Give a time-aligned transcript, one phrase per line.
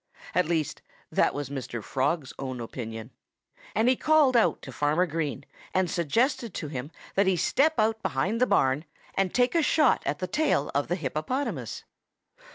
[0.33, 0.81] At least,
[1.11, 1.83] that was Mr.
[1.83, 3.11] Frog's own opinion.
[3.75, 8.41] And he called to Farmer Green and suggested to him that he step out behind
[8.41, 11.83] the barn and take a shot at the tail of the hippopotamus.